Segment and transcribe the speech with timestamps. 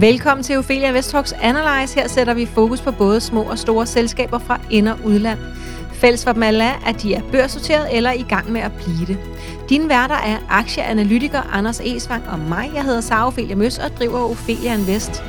[0.00, 1.94] Velkommen til Ophelia Vestrox Analyze.
[1.94, 5.38] Her sætter vi fokus på både små og store selskaber fra ind- og udland.
[5.92, 9.06] Fælles for dem alle er, at de er børsnoteret eller i gang med at blive
[9.06, 9.18] det.
[9.68, 12.70] Dine værter er aktieanalytiker Anders Esvang og mig.
[12.74, 15.22] Jeg hedder Sara Ophelia Møs og driver Ophelia Invest.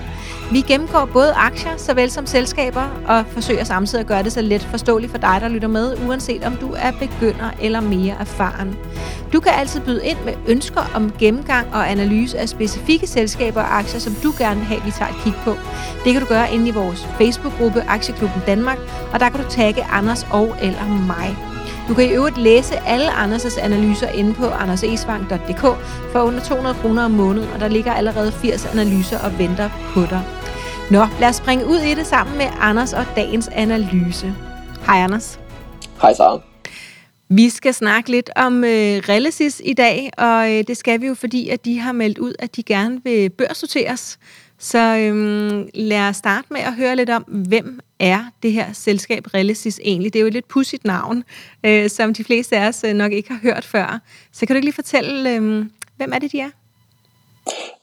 [0.51, 4.61] Vi gennemgår både aktier såvel som selskaber og forsøger samtidig at gøre det så let
[4.61, 8.75] forståeligt for dig, der lytter med, uanset om du er begynder eller mere erfaren.
[9.33, 13.77] Du kan altid byde ind med ønsker om gennemgang og analyse af specifikke selskaber og
[13.77, 15.55] aktier, som du gerne vil have, vi tager et kig på.
[16.03, 18.77] Det kan du gøre inde i vores Facebook-gruppe Aktieklubben Danmark,
[19.13, 21.37] og der kan du tagge Anders og eller mig.
[21.87, 25.61] Du kan i øvrigt læse alle Anders' analyser inde på andersesvang.dk
[26.11, 30.01] for under 200 kroner om måneden, og der ligger allerede 80 analyser og venter på
[30.01, 30.21] dig.
[30.91, 34.33] Nå, lad os springe ud i det sammen med Anders og dagens analyse.
[34.85, 35.39] Hej Anders.
[36.01, 36.41] Hej Sara.
[37.29, 38.69] Vi skal snakke lidt om øh,
[39.09, 42.33] Relasis i dag, og øh, det skal vi jo, fordi at de har meldt ud,
[42.39, 44.19] at de gerne vil børsnoteres.
[44.59, 49.33] Så øhm, lad os starte med at høre lidt om, hvem er det her selskab
[49.33, 50.13] Relasis egentlig?
[50.13, 51.23] Det er jo et lidt pudsigt navn,
[51.65, 53.99] øh, som de fleste af os øh, nok ikke har hørt før.
[54.31, 55.65] Så kan du ikke lige fortælle, øh,
[55.97, 56.49] hvem er det, de er?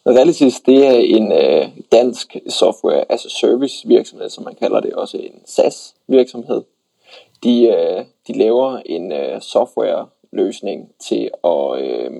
[0.08, 4.92] Relasis, det er en øh, dansk software as a service virksomhed, som man kalder det,
[4.92, 6.62] også en SaaS virksomhed.
[7.44, 12.10] De, øh, de laver en øh, software løsning til at øh,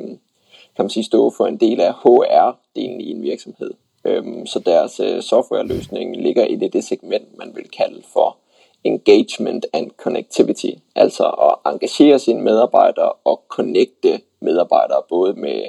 [0.77, 3.71] kan man sige, stå for en del af HR-delen i en virksomhed.
[4.05, 8.37] Øhm, så deres øh, softwareløsning ligger i det, det segment, man vil kalde for
[8.85, 15.63] engagement and connectivity, altså at engagere sine medarbejdere og connecte medarbejdere både med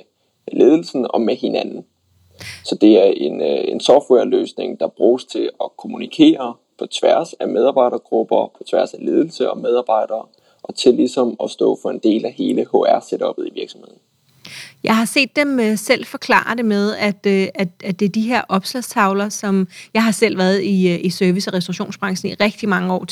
[0.52, 1.86] ledelsen og med hinanden.
[2.64, 7.48] Så det er en, øh, en softwareløsning, der bruges til at kommunikere på tværs af
[7.48, 10.26] medarbejdergrupper, på tværs af ledelse og medarbejdere,
[10.64, 13.98] og til ligesom at stå for en del af hele HR-setupet i virksomheden.
[14.84, 18.10] Jeg har set dem øh, selv forklare det med, at, øh, at, at det er
[18.10, 22.34] de her opslagstavler, som jeg har selv været i, øh, i service- og restaurationsbranchen i
[22.34, 23.06] rigtig mange år.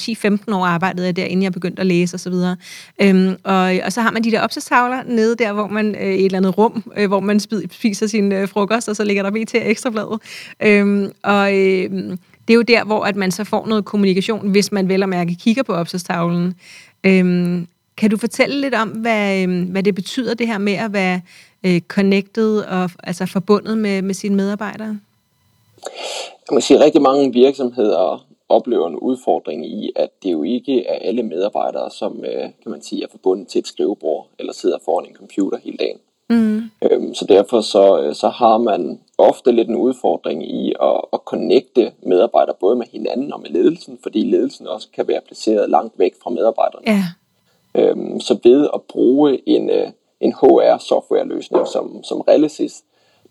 [0.50, 2.34] 10-15 år arbejdede jeg der, inden jeg begyndte at læse osv.
[3.02, 6.20] Øhm, og, og så har man de der opslagstavler nede der, hvor man øh, i
[6.20, 7.40] et eller andet rum, øh, hvor man
[7.72, 10.20] spiser sin øh, frokost, og så ligger der BT ekstrabladet.
[10.64, 11.92] Øhm, og øh,
[12.48, 15.10] det er jo der, hvor at man så får noget kommunikation, hvis man vel og
[15.10, 16.54] mærke kigger på opslagstavlen.
[17.04, 17.68] Øhm,
[17.98, 21.22] kan du fortælle lidt om, hvad, øhm, hvad det betyder, det her med at være
[21.68, 25.00] øh, connected og altså forbundet med, med sine medarbejdere?
[26.50, 30.86] Jeg må sige, at rigtig mange virksomheder oplever en udfordring i, at det jo ikke
[30.86, 34.78] er alle medarbejdere, som øh, kan man sige, er forbundet til et skrivebord eller sidder
[34.86, 35.98] foran en computer hele dagen.
[36.30, 36.62] Mm.
[36.82, 41.20] Øhm, så derfor så, øh, så har man ofte lidt en udfordring i at, at
[41.26, 46.00] connecte medarbejdere både med hinanden og med ledelsen, fordi ledelsen også kan være placeret langt
[46.00, 46.86] væk fra medarbejderne.
[46.88, 47.04] Ja.
[47.82, 49.88] Øhm, så ved at bruge en, øh,
[50.22, 52.84] en HR-softwareløsning som, som Realisys,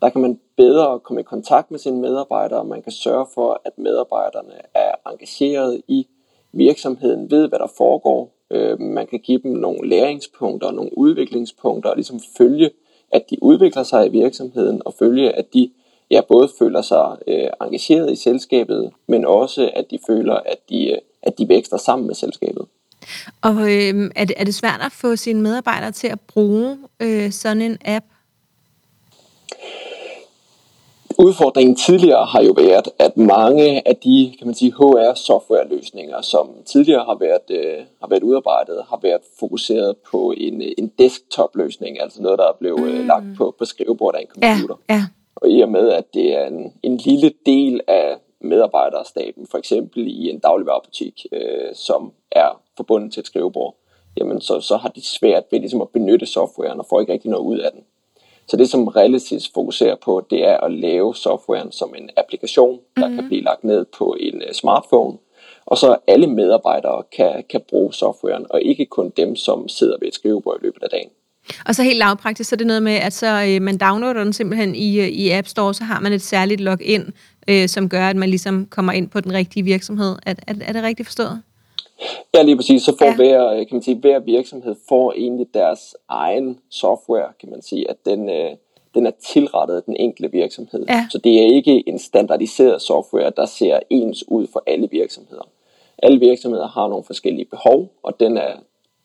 [0.03, 3.79] der kan man bedre komme i kontakt med sine medarbejdere, man kan sørge for, at
[3.79, 6.07] medarbejderne er engageret i
[6.53, 11.97] virksomheden, ved hvad der foregår, øh, man kan give dem nogle læringspunkter, nogle udviklingspunkter, og
[11.97, 12.71] ligesom følge,
[13.13, 15.71] at de udvikler sig i virksomheden, og følge, at de
[16.11, 20.91] ja, både føler sig øh, engageret i selskabet, men også, at de føler, at de,
[20.91, 22.67] øh, at de vækster sammen med selskabet.
[23.43, 27.33] Og øh, er, det, er det svært at få sine medarbejdere til at bruge øh,
[27.33, 28.05] sådan en app?
[31.19, 37.05] Udfordringen tidligere har jo været, at mange af de kan man sige, HR-software-løsninger, som tidligere
[37.05, 42.39] har været, øh, har været udarbejdet, har været fokuseret på en, en desktop-løsning, altså noget,
[42.39, 43.07] der er blevet øh, mm.
[43.07, 44.75] lagt på, på skrivebordet af en computer.
[44.89, 45.03] Ja, ja.
[45.37, 50.07] Og i og med, at det er en, en lille del af medarbejderstaben, for eksempel
[50.07, 53.77] i en dagligvarerbutik, øh, som er forbundet til et skrivebord,
[54.17, 57.31] jamen så, så har de svært ved ligesom at benytte softwaren og får ikke rigtig
[57.31, 57.81] noget ud af den.
[58.49, 63.07] Så det, som Realisys fokuserer på, det er at lave softwaren som en applikation, der
[63.07, 63.17] mm-hmm.
[63.17, 63.29] kan mhm.
[63.29, 65.19] blive lagt ned på en uh, smartphone,
[65.67, 70.09] og så alle medarbejdere kan, kan bruge softwaren, og ikke kun dem, som sidder ved
[70.09, 71.09] et skrivebord i løbet af dagen.
[71.67, 74.33] Og så helt lavpraktisk, så er det noget med, at så øh, man downloader den
[74.33, 77.13] simpelthen i, øh, i App Store, så har man et særligt login,
[77.49, 80.17] øh, som gør, at man ligesom kommer ind på den rigtige virksomhed.
[80.27, 81.43] Er, er, er det rigtigt forstået?
[82.35, 82.83] Ja, lige præcis.
[82.83, 83.17] Så får ja.
[83.17, 87.97] hver, kan man sige, hver virksomhed får egentlig deres egen software, kan man sige, at
[88.07, 88.51] den, øh,
[88.95, 90.85] den er tilrettet den enkelte virksomhed.
[90.89, 91.07] Ja.
[91.11, 95.49] Så det er ikke en standardiseret software, der ser ens ud for alle virksomheder.
[95.99, 98.53] Alle virksomheder har nogle forskellige behov, og den er,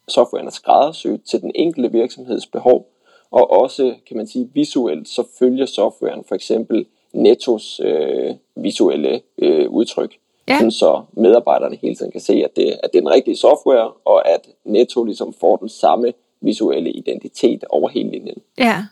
[0.08, 2.88] softwaren er skræddersyet til den enkelte virksomheds behov,
[3.32, 9.70] og også, kan man sige, visuelt, så følger softwaren for eksempel Nettos øh, visuelle øh,
[9.70, 10.18] udtryk.
[10.48, 10.58] Ja.
[10.58, 13.92] Sådan så medarbejderne hele tiden kan se, at det, at det er den rigtige software,
[14.06, 18.38] og at Netto ligesom får den samme visuelle identitet over hele linjen.
[18.58, 18.86] Ja.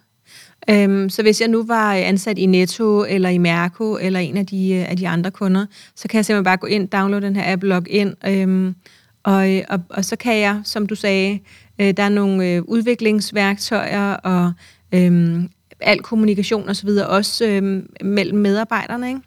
[0.69, 4.45] Øhm, så hvis jeg nu var ansat i Netto, eller i Mærko, eller en af
[4.45, 5.65] de, af de andre kunder,
[5.95, 8.75] så kan jeg simpelthen bare gå ind, downloade den her app, logge ind, øhm,
[9.23, 11.39] og, og, og så kan jeg, som du sagde,
[11.81, 14.51] øh, der er nogle øh, udviklingsværktøjer, og
[14.93, 15.43] øh,
[15.79, 19.19] al kommunikation osv., også øh, mellem medarbejderne, ikke?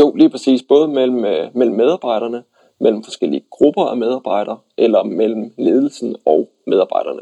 [0.00, 0.62] Jo, lige præcis.
[0.62, 2.42] Både mellem, øh, mellem medarbejderne,
[2.80, 7.20] mellem forskellige grupper af medarbejdere, eller mellem ledelsen og medarbejderne.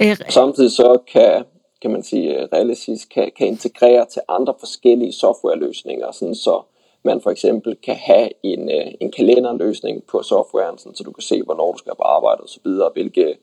[0.00, 1.44] Øh, Samtidig så kan,
[1.82, 6.62] kan man sige, øh, Realisys kan, kan integrere til andre forskellige softwareløsninger, sådan så
[7.04, 11.22] man for eksempel kan have en, øh, en kalenderløsning på softwaren, sådan, så du kan
[11.22, 13.38] se, hvornår du skal på arbejde osv., hvilke,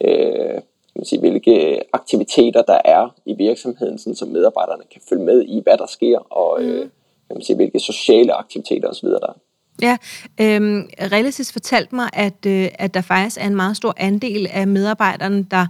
[0.00, 0.54] øh,
[0.92, 5.42] kan man sige, hvilke aktiviteter der er i virksomheden, sådan, så medarbejderne kan følge med
[5.42, 6.90] i, hvad der sker, og øh, mm
[7.30, 9.08] kan man sige, hvilke sociale aktiviteter osv.
[9.08, 9.38] der er.
[9.82, 9.96] Ja,
[10.40, 14.66] øhm, Realisys fortalte mig, at, øh, at der faktisk er en meget stor andel af
[14.66, 15.66] medarbejderne, der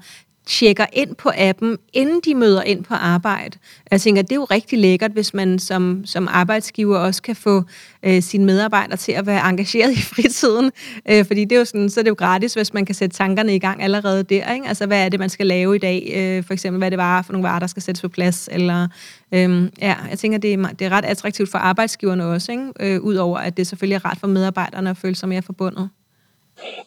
[0.51, 3.59] tjekker ind på appen, inden de møder ind på arbejde.
[3.91, 7.63] Jeg tænker, det er jo rigtig lækkert, hvis man som, som arbejdsgiver også kan få
[8.03, 10.73] øh, sine medarbejdere til at være engageret i fritiden.
[11.11, 13.17] Øh, fordi det er jo sådan, så er det jo gratis, hvis man kan sætte
[13.17, 14.53] tankerne i gang allerede der.
[14.53, 14.69] Ikke?
[14.69, 16.13] Altså, hvad er det, man skal lave i dag?
[16.17, 18.49] Øh, for eksempel, hvad det var for nogle varer, der skal sættes på plads?
[18.53, 18.89] Eller,
[19.35, 22.65] øh, ja, jeg tænker, det er, det er ret attraktivt for arbejdsgiverne også, ikke?
[22.81, 25.89] Øh, udover at det selvfølgelig er ret for medarbejderne at føle sig mere forbundet.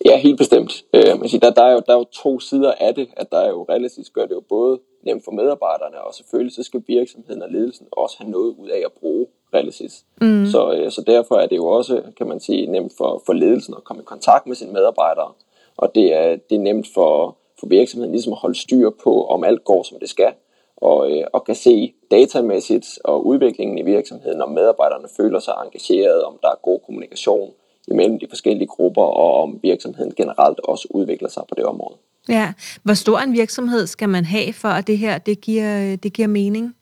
[0.06, 0.84] Ja, helt bestemt.
[0.94, 3.32] Øh, man siger, der, der, er jo, der er jo to sider af det, at
[3.32, 6.84] der er jo relativt gør det jo både nemt for medarbejderne, og selvfølgelig så skal
[6.88, 10.06] virksomheden og ledelsen også have noget ud af at bruge Realisys.
[10.22, 10.46] Mm.
[10.46, 13.74] Så, øh, så derfor er det jo også, kan man sige, nemt for, for ledelsen
[13.78, 15.32] at komme i kontakt med sine medarbejdere,
[15.78, 19.44] og det er, det er nemt for, for virksomheden ligesom at holde styr på, om
[19.44, 20.34] alt går, som det skal,
[20.78, 26.24] og, øh, og kan se datamæssigt og udviklingen i virksomheden, om medarbejderne føler sig engageret,
[26.24, 27.54] om der er god kommunikation,
[27.92, 31.96] imellem de forskellige grupper, og om virksomheden generelt også udvikler sig på det område.
[32.30, 32.54] Ja,
[32.84, 36.28] hvor stor en virksomhed skal man have for, at det her det giver, det giver
[36.28, 36.76] mening?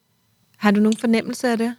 [0.58, 1.76] Har du nogen fornemmelse af det?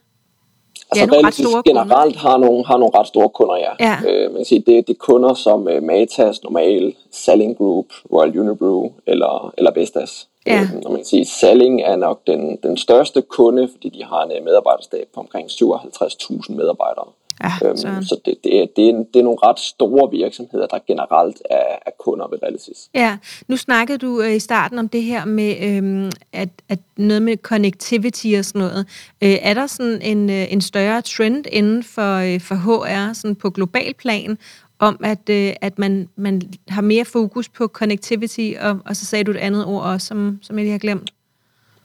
[0.90, 3.72] Altså ja, ret store generelt har nogle, har nogle ret store kunder, ja.
[3.80, 3.96] ja.
[4.08, 8.90] Øh, man kan sige, det, er kunder som uh, Matas, Normal, Selling Group, Royal Unibrew
[9.06, 10.28] eller, eller Vestas.
[10.46, 10.60] Ja.
[10.60, 14.22] Øh, og man kan sige, Selling er nok den, den største kunde, fordi de har
[14.22, 17.06] en medarbejderstab på omkring 57.000 medarbejdere.
[17.42, 20.78] Ja, øhm, så det, det, er, det, er, det er nogle ret store virksomheder, der
[20.86, 22.78] generelt er, er kunder ved Realisys.
[22.94, 23.16] Ja,
[23.48, 27.36] nu snakkede du øh, i starten om det her med øh, at, at noget med
[27.36, 28.86] connectivity og sådan noget.
[29.22, 33.34] Øh, er der sådan en, øh, en større trend inden for, øh, for HR sådan
[33.34, 34.38] på global plan,
[34.78, 39.24] om at, øh, at man, man har mere fokus på connectivity, og, og så sagde
[39.24, 41.10] du et andet ord også, som, som jeg lige har glemt.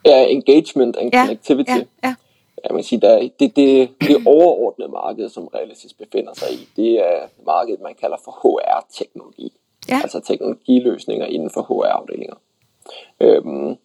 [0.05, 1.71] Ja, engagement and ja, connectivity.
[1.71, 2.15] Ja, ja
[2.63, 6.91] jeg man sige, der, det, det, det overordnede marked, som Realisys befinder sig i, det
[6.91, 9.53] er markedet, man kalder for HR-teknologi.
[9.89, 9.99] Ja.
[10.03, 12.35] Altså teknologiløsninger inden for HR-afdelinger.
[13.19, 13.75] Øhm,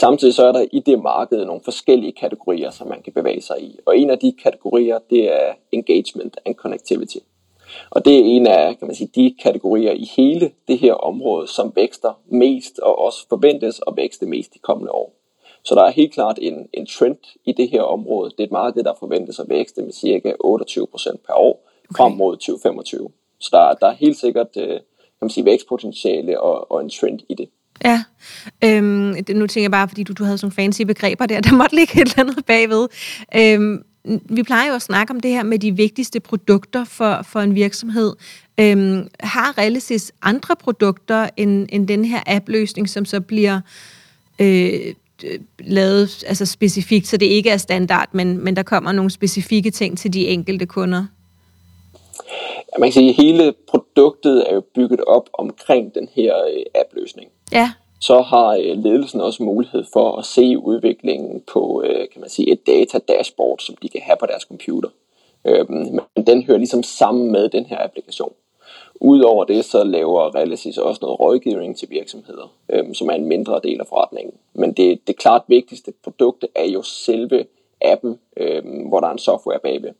[0.00, 3.62] samtidig så er der i det marked nogle forskellige kategorier, som man kan bevæge sig
[3.62, 3.78] i.
[3.86, 7.18] Og en af de kategorier, det er engagement and connectivity.
[7.90, 11.48] Og det er en af kan man sige, de kategorier i hele det her område,
[11.48, 15.21] som vækster mest og også forventes at vækste mest de kommende år.
[15.64, 18.30] Så der er helt klart en, en trend i det her område.
[18.30, 22.36] Det er et marked, der forventes at vækste med cirka 28% per år frem mod
[22.36, 23.08] 2025.
[23.40, 24.68] Så der, der er helt sikkert øh,
[25.22, 27.48] kan man sige, vækstpotentiale og, og en trend i det.
[27.84, 28.04] Ja,
[28.64, 31.56] øhm, det, nu tænker jeg bare, fordi du, du havde sådan fancy begreber der, der
[31.56, 32.88] måtte ligge et eller andet bagved.
[33.36, 33.84] Øhm,
[34.30, 37.54] vi plejer jo at snakke om det her med de vigtigste produkter for, for en
[37.54, 38.12] virksomhed.
[38.60, 43.60] Øhm, har Realisys andre produkter end, end den her app-løsning, som så bliver
[44.38, 44.94] Øh,
[45.58, 49.98] lavet altså specifikt, så det ikke er standard, men, men der kommer nogle specifikke ting
[49.98, 51.04] til de enkelte kunder?
[52.72, 56.62] Ja, man kan sige, at hele produktet er jo bygget op omkring den her øh,
[56.74, 57.30] app-løsning.
[57.52, 57.72] Ja.
[58.00, 62.66] Så har øh, ledelsen også mulighed for at se udviklingen på kan man sige, et
[62.66, 64.88] data-dashboard, som de kan have på deres computer.
[65.46, 68.32] Øhm, men den hører ligesom sammen med den her applikation.
[69.04, 73.60] Udover det, så laver Realisys også noget rådgivning til virksomheder, øhm, som er en mindre
[73.62, 74.34] del af forretningen.
[74.54, 77.46] Men det, det klart vigtigste produkt er jo selve
[77.80, 79.90] appen, øhm, hvor der er en software bagved.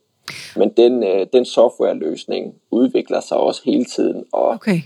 [0.55, 4.79] Men den, øh, den softwareløsning udvikler sig også hele tiden, og okay.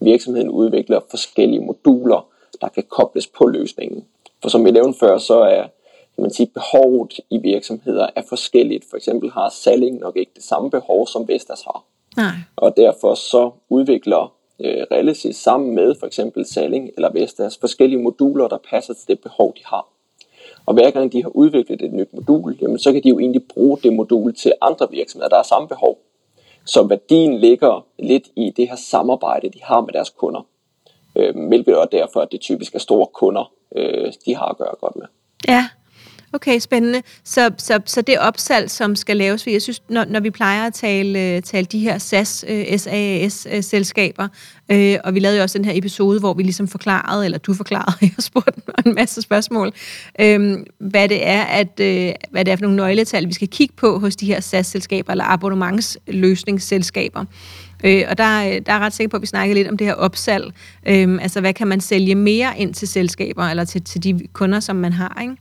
[0.00, 2.26] virksomheden udvikler forskellige moduler,
[2.60, 4.04] der kan kobles på løsningen.
[4.42, 5.62] For som vi nævnte før, så er
[6.14, 8.84] kan man sige, behovet i virksomheder er forskelligt.
[8.90, 11.84] For eksempel har Salling nok ikke det samme behov, som Vestas har.
[12.18, 12.32] Nej.
[12.56, 18.48] Og derfor så udvikler øh, Realisys sammen med for eksempel Salling eller Vestas forskellige moduler,
[18.48, 19.88] der passer til det behov, de har.
[20.66, 23.42] Og hver gang de har udviklet et nyt modul, jamen, så kan de jo egentlig
[23.54, 25.98] bruge det modul til andre virksomheder, der har samme behov.
[26.64, 30.46] Så værdien ligger lidt i det her samarbejde, de har med deres kunder.
[31.16, 34.74] Øh, hvilket er derfor, at det typisk er store kunder, øh, de har at gøre
[34.80, 35.06] godt med.
[35.48, 35.68] Ja,
[36.32, 37.02] Okay, spændende.
[37.24, 40.74] Så, så, så det opsalg, som skal laves, jeg synes, når, når vi plejer at
[40.74, 42.44] tale, øh, tale de her SAS,
[42.76, 44.28] SAS-selskaber,
[44.70, 47.24] øh, øh, øh, og vi lavede jo også den her episode, hvor vi ligesom forklarede,
[47.24, 49.72] eller du forklarede, jeg spurgte en masse spørgsmål,
[50.20, 53.74] øh, hvad det er, at, øh, hvad det er for nogle nøgletal, vi skal kigge
[53.76, 57.24] på hos de her SAS-selskaber, eller abonnementsløsningsselskaber.
[57.84, 59.94] Øh, og der, der er ret sikker på, at vi snakker lidt om det her
[59.94, 60.52] opsalg.
[60.88, 64.60] Øh, altså, hvad kan man sælge mere ind til selskaber, eller til, til de kunder,
[64.60, 65.36] som man har, ikke?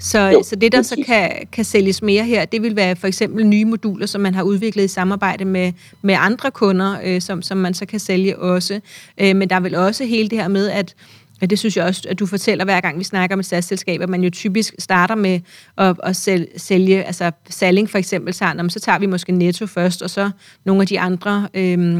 [0.00, 3.06] Så, jo, så det, der så kan, kan sælges mere her, det vil være for
[3.06, 5.72] eksempel nye moduler, som man har udviklet i samarbejde med,
[6.02, 8.80] med andre kunder, øh, som, som man så kan sælge også.
[9.18, 10.94] Øh, men der er vel også hele det her med, at
[11.42, 14.10] og det synes jeg også, at du fortæller hver gang, vi snakker med SAS-selskaber, at
[14.10, 15.40] man jo typisk starter med
[15.76, 16.16] at, at
[16.56, 20.30] sælge, altså salling for eksempel, så, så tager vi måske netto først, og så
[20.64, 21.98] nogle af de andre øh,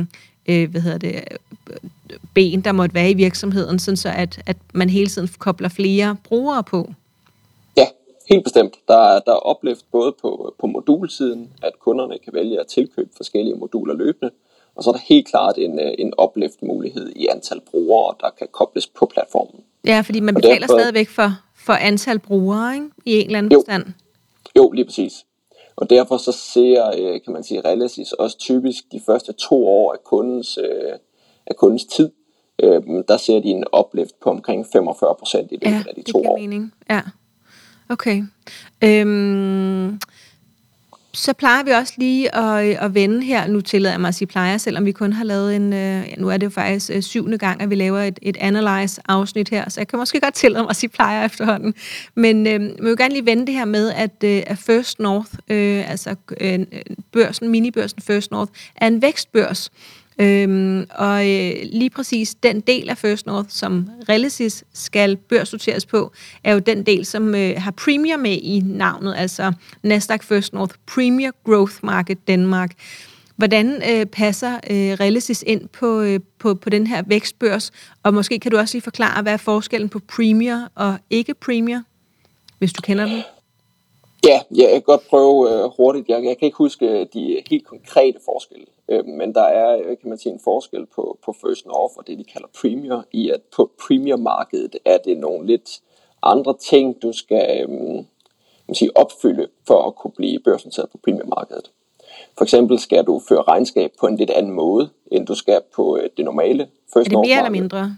[0.49, 1.25] øh, hvad hedder det,
[2.35, 6.17] ben, der måtte være i virksomheden, sådan så at, at man hele tiden kobler flere
[6.25, 6.95] brugere på.
[8.29, 8.77] Helt bestemt.
[8.89, 13.11] Der er, der er oplevt både på, på modulsiden, at kunderne kan vælge at tilkøbe
[13.17, 14.31] forskellige moduler løbende,
[14.75, 18.49] og så er der helt klart en, øh, en opløft-mulighed i antal brugere, der kan
[18.53, 19.65] kobles på platformen.
[19.87, 22.87] Ja, fordi man betaler derfor, stadigvæk for, for antal brugere, ikke?
[23.05, 23.85] I en eller anden jo, forstand.
[24.57, 25.27] Jo, lige præcis.
[25.77, 29.93] Og derfor så ser, øh, kan man sige, Relasis også typisk de første to år
[29.93, 30.93] af kundens, øh,
[31.47, 32.11] af kundens tid,
[33.09, 36.19] der ser de en opløft på omkring 45 procent i løbet ja, af de to
[36.19, 36.39] år.
[36.39, 36.75] Mening.
[36.91, 37.01] Ja,
[37.89, 38.23] okay.
[38.85, 39.99] Øhm,
[41.15, 43.47] så plejer vi også lige at, at vende her.
[43.47, 45.73] Nu tillader jeg mig at sige plejer, selvom vi kun har lavet en...
[45.73, 49.49] Øh, nu er det jo faktisk øh, syvende gang, at vi laver et, et Analyze-afsnit
[49.49, 51.75] her, så jeg kan måske godt tillade mig at sige plejer efterhånden.
[52.15, 55.31] Men øh, vi vil gerne lige vende det her med, at, øh, at First North,
[55.49, 56.59] øh, altså øh,
[57.13, 59.73] børsen, minibørsen First North, er en vækstbørs.
[60.19, 66.13] Øhm, og øh, lige præcis den del af First North, som Relicis skal børsnoteres på,
[66.45, 69.53] er jo den del, som øh, har Premier med i navnet, altså
[69.83, 72.71] Nasdaq First North Premier Growth Market Danmark.
[73.37, 77.71] Hvordan øh, passer øh, Relicis ind på, øh, på, på den her vækstbørs?
[78.03, 81.83] Og måske kan du også lige forklare, hvad er forskellen på Premier og ikke Premier,
[82.59, 83.23] hvis du kender den?
[84.25, 86.09] Ja, jeg kan godt prøve øh, hurtigt.
[86.09, 90.09] Jeg, jeg kan ikke huske de helt konkrete forskelle, øh, men der er øh, kan
[90.09, 93.41] man sige, en forskel på, på First North og det, de kalder Premier, i at
[93.57, 95.81] på Premier-markedet er det nogle lidt
[96.23, 98.05] andre ting, du skal øh,
[98.69, 101.71] man sige, opfylde for at kunne blive børsnoteret på Premier-markedet.
[102.39, 105.97] For eksempel skal du føre regnskab på en lidt anden måde, end du skal på
[105.97, 107.97] øh, det normale First North Er det mere eller mindre?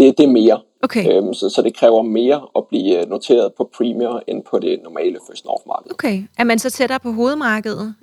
[0.00, 0.60] Det, det er mere.
[0.82, 1.12] Okay.
[1.12, 5.18] Øhm, så, så det kræver mere at blive noteret på Premier end på det normale
[5.30, 5.92] First North-marked.
[5.92, 6.22] Okay.
[6.38, 7.94] Er man så tættere på hovedmarkedet?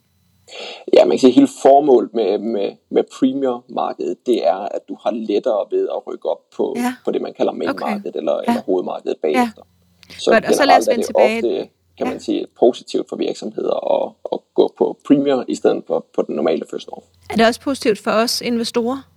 [0.94, 4.98] Ja, man kan sige, at hele formålet med, med, med Premier-markedet, det er, at du
[5.04, 6.94] har lettere ved at rykke op på, ja.
[7.06, 8.20] på det, man kalder main-markedet okay.
[8.20, 8.52] eller, ja.
[8.52, 9.64] eller hovedmarkedet bagefter.
[10.10, 10.16] Ja.
[10.20, 11.38] Så, Godt, og så lad os vende tilbage.
[11.38, 12.12] Ofte, kan ja.
[12.12, 16.36] man sige, positivt for virksomheder at, at gå på Premier i stedet for på den
[16.36, 17.08] normale First North.
[17.30, 19.17] Er det også positivt for os investorer?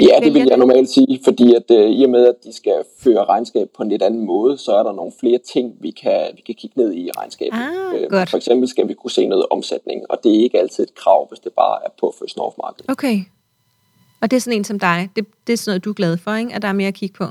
[0.00, 2.84] Ja, det vil jeg normalt sige, fordi at øh, i og med, at de skal
[2.98, 6.20] føre regnskab på en lidt anden måde, så er der nogle flere ting, vi kan,
[6.36, 7.58] vi kan kigge ned i regnskabet.
[7.58, 8.30] Ah, øh, godt.
[8.30, 11.28] For eksempel skal vi kunne se noget omsætning, og det er ikke altid et krav,
[11.28, 12.84] hvis det bare er på First North Market.
[12.88, 13.20] Okay.
[14.20, 15.08] Og det er sådan en som dig.
[15.16, 16.54] Det, det er sådan noget, du er glad for, ikke?
[16.54, 17.24] at der er mere at kigge på.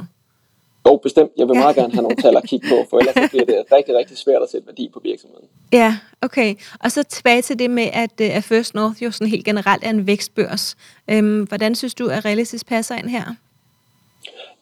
[0.88, 1.32] Jo, bestemt.
[1.38, 3.96] Jeg vil meget gerne have nogle tal at kigge på, for ellers bliver det rigtig,
[3.96, 5.48] rigtig svært at sætte værdi på virksomheden.
[5.74, 6.56] Ja, okay.
[6.84, 9.84] Og så tilbage til det med, at, øh, at First North jo sådan helt generelt
[9.84, 10.76] er en vækstbørs.
[11.10, 13.24] Øhm, hvordan synes du, at Realisys passer ind her?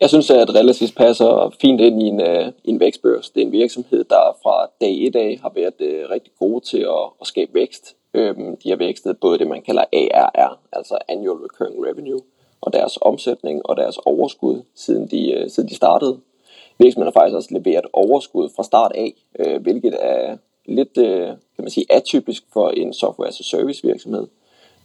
[0.01, 3.29] Jeg synes, at Realisys passer fint ind i en, uh, en vækstbørs.
[3.29, 6.77] Det er en virksomhed, der fra dag 1 af har været uh, rigtig gode til
[6.77, 7.95] at, at skabe vækst.
[8.13, 12.21] Øhm, de har vækstet både det, man kalder ARR, altså Annual Recurring Revenue,
[12.61, 16.19] og deres omsætning og deres overskud, siden de, øh, siden de startede.
[16.77, 21.63] Virksomheden har faktisk også leveret overskud fra start af, øh, hvilket er lidt øh, kan
[21.63, 24.27] man sige, atypisk for en software as a service virksomhed.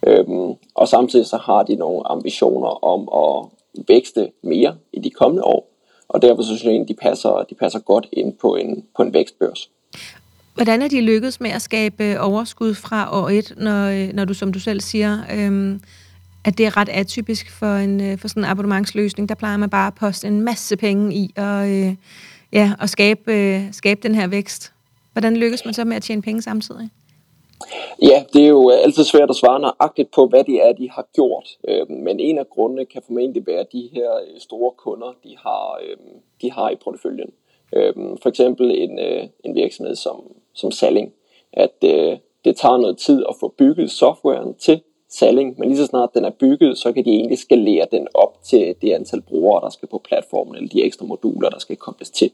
[0.07, 3.49] Øhm, og samtidig så har de nogle ambitioner om at
[3.89, 5.71] vækste mere i de kommende år,
[6.09, 9.03] og derfor så synes jeg at de passer, de passer godt ind på en, på
[9.03, 9.71] en vækstbørs.
[10.55, 14.25] Hvordan er de lykkedes med at skabe øh, overskud fra år 1, når, øh, når
[14.25, 15.81] du, som du selv siger, øhm,
[16.45, 19.29] at det er ret atypisk for, en, øh, for sådan en abonnementsløsning.
[19.29, 21.95] Der plejer man bare at poste en masse penge i og, øh,
[22.53, 24.73] ja, og skabe, øh, skabe den her vækst.
[25.13, 26.91] Hvordan lykkes man så med at tjene penge samtidig?
[28.03, 30.91] Ja, det er jo øh, altid svært at svare nøjagtigt på, hvad det er, de
[30.91, 31.49] har gjort.
[31.69, 35.81] Øh, men en af grundene kan formentlig være de her store kunder, de har,
[36.43, 37.31] de har i porteføljen.
[38.23, 38.99] For eksempel en,
[39.45, 40.17] en virksomhed som,
[40.53, 41.13] som Salling.
[41.53, 41.83] At
[42.45, 44.83] det tager noget tid at få bygget softwaren til
[45.19, 48.39] Salling, men lige så snart den er bygget, så kan de egentlig skalere den op
[48.43, 52.11] til det antal brugere, der skal på platformen, eller de ekstra moduler, der skal kobles
[52.11, 52.31] til.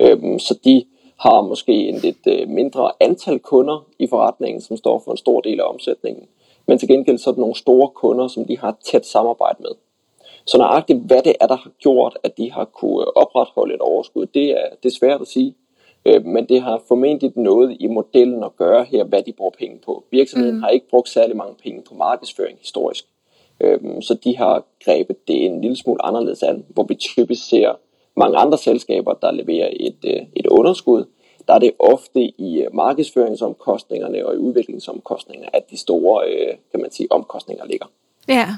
[0.00, 0.84] Øhm, så de
[1.16, 5.40] har måske en lidt øh, mindre antal kunder i forretningen, som står for en stor
[5.40, 6.24] del af omsætningen.
[6.66, 9.56] Men til gengæld så er det nogle store kunder, som de har et tæt samarbejde
[9.60, 9.70] med.
[10.44, 14.26] Så nøjagtigt hvad det er, der har gjort, at de har kunne opretholde et overskud,
[14.26, 15.54] det er, det er svært at sige.
[16.06, 19.78] Øh, men det har formentlig noget i modellen at gøre her, hvad de bruger penge
[19.84, 20.04] på.
[20.10, 20.62] Virksomheden mm.
[20.62, 23.04] har ikke brugt særlig mange penge på markedsføring historisk.
[23.60, 27.74] Øh, så de har grebet det en lille smule anderledes an, hvor vi typisk ser
[28.16, 31.04] mange andre selskaber, der leverer et, øh, et underskud,
[31.48, 36.80] der er det ofte i øh, markedsføringsomkostningerne og i udviklingsomkostninger, at de store øh, kan
[36.80, 37.86] man sige, omkostninger ligger.
[38.28, 38.48] Ja,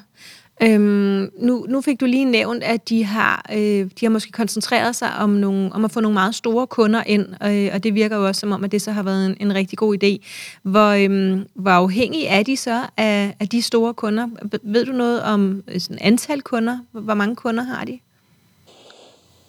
[0.62, 4.96] Øhm, nu, nu fik du lige nævnt, at de har, øh, de har måske koncentreret
[4.96, 8.16] sig om, nogle, om at få nogle meget store kunder ind, øh, og det virker
[8.16, 10.26] jo også som om, at det så har været en, en rigtig god idé.
[10.62, 14.28] Hvor, øhm, hvor afhængig er de så af, af de store kunder?
[14.62, 16.78] Ved du noget om øh, sådan antal kunder?
[16.92, 17.98] Hvor mange kunder har de?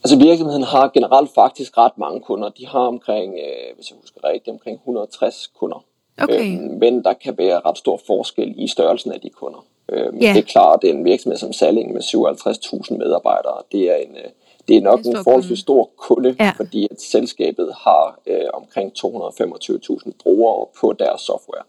[0.03, 2.49] Altså virksomheden har generelt faktisk ret mange kunder.
[2.49, 5.83] De har omkring, øh, hvis jeg husker rigtigt, omkring 160 kunder.
[6.21, 6.53] Okay.
[6.53, 9.65] Øhm, men der kan være ret stor forskel i størrelsen af de kunder.
[9.91, 10.35] Øhm, yeah.
[10.35, 13.61] Det er klart, det er en virksomhed som Salling med 57.000 medarbejdere.
[13.71, 14.31] Det er, en, øh,
[14.67, 16.51] det er nok er en forholdsvis stor kunde, ja.
[16.55, 21.63] fordi at selskabet har øh, omkring 225.000 brugere på deres software.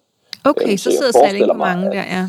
[0.44, 2.28] Okay, øhm, så, så sidder Salling på mange der, ja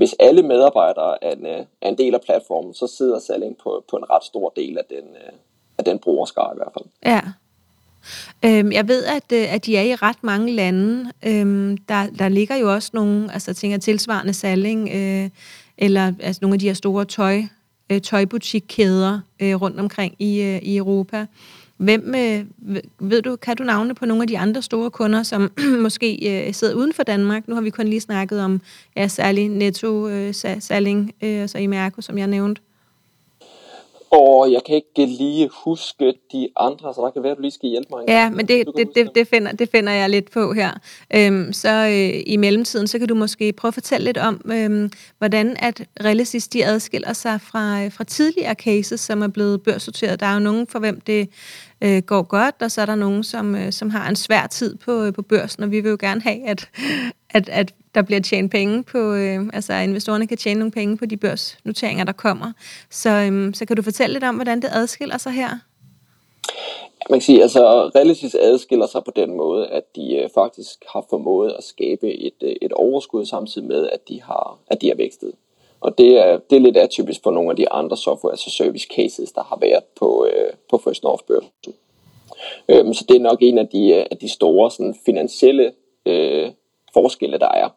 [0.00, 3.84] hvis alle medarbejdere er en, øh, er en del af platformen, så sidder Salling på,
[3.90, 5.32] på en ret stor del af den, øh,
[5.78, 6.84] af den brugerskare i hvert fald.
[7.04, 7.20] Ja.
[8.44, 11.12] Øhm, jeg ved, at, øh, at de er i ret mange lande.
[11.26, 15.30] Øhm, der, der ligger jo også nogle, altså jeg tænker tilsvarende Salling, øh,
[15.78, 17.42] eller altså nogle af de her store tøj,
[17.90, 21.26] øh, tøjbutikkæder øh, rundt omkring i, øh, i Europa.
[21.76, 22.44] Hvem, øh,
[22.98, 25.52] ved du, kan du navne på nogle af de andre store kunder, som
[25.86, 27.48] måske øh, sidder uden for Danmark?
[27.48, 28.60] Nu har vi kun lige snakket om
[28.96, 32.62] ja, særlig Netto, øh, Salling øh, og så Imerco, som jeg nævnte.
[34.12, 37.52] Og jeg kan ikke lige huske de andre, så der kan være, at du lige
[37.52, 38.04] skal hjælpe mig.
[38.08, 40.70] Ja, men det, det, det, det, finder, det finder jeg lidt på her.
[41.14, 44.90] Øhm, så øh, i mellemtiden, så kan du måske prøve at fortælle lidt om, øhm,
[45.18, 50.20] hvordan at Relisys de adskiller sig fra, fra tidligere cases, som er blevet børssorteret.
[50.20, 51.28] Der er jo nogen, for hvem det
[51.80, 54.76] øh, går godt, og så er der nogen, som, øh, som har en svær tid
[54.76, 56.68] på, øh, på børsen, og vi vil jo gerne have, at,
[57.30, 61.06] at, at der bliver tjent penge på, øh, altså investorerne kan tjene nogle penge på
[61.06, 62.52] de børsnoteringer, der kommer.
[62.90, 65.48] Så, øh, så kan du fortælle lidt om, hvordan det adskiller sig her?
[67.10, 71.06] Man kan sige, altså Realisys adskiller sig på den måde, at de øh, faktisk har
[71.10, 74.94] formået at skabe et, øh, et overskud samtidig med, at de har, at de har
[74.94, 75.32] vækstet.
[75.80, 78.50] Og det er, det er lidt atypisk for nogle af de andre software as a
[78.50, 81.74] service cases, der har været på, øh, på First North børsen.
[82.68, 85.72] Øhm, så det er nok en af de, øh, af de store sådan, finansielle
[86.06, 86.50] øh,
[86.92, 87.68] forskelle, der er.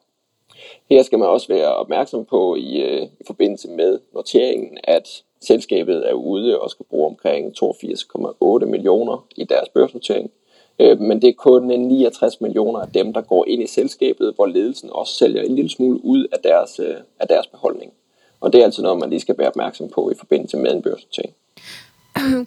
[0.89, 6.10] Her skal man også være opmærksom på i, øh, i forbindelse med noteringen, at selskabet
[6.10, 10.32] er ude og skal bruge omkring 82,8 millioner i deres børsnotering.
[10.80, 14.34] Øh, men det er kun øh, 69 millioner af dem, der går ind i selskabet,
[14.36, 17.93] hvor ledelsen også sælger en lille smule ud af deres, øh, af deres beholdning.
[18.41, 20.82] Og det er altså noget, man lige skal være opmærksom på i forbindelse med en
[20.82, 21.34] børsnotering.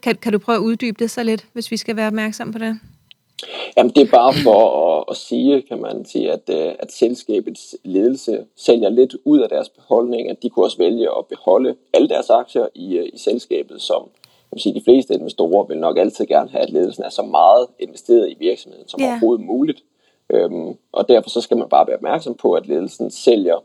[0.03, 2.59] Kan, kan du prøve at uddybe det så lidt, hvis vi skal være opmærksom på
[2.59, 2.79] det?
[3.77, 4.61] Jamen, det er bare for
[4.99, 9.49] at, at sige, kan man sige, at, øh, at selskabets ledelse sælger lidt ud af
[9.49, 13.83] deres beholdning, at de kunne også vælge at beholde alle deres aktier i, i selskabet,
[13.83, 14.09] som
[14.57, 17.67] man sige, de fleste investorer vil nok altid gerne have, at ledelsen er så meget
[17.79, 19.11] investeret i virksomheden som yeah.
[19.11, 19.85] overhovedet muligt.
[20.31, 23.65] Øhm, og derfor så skal man bare være opmærksom på, at ledelsen sælger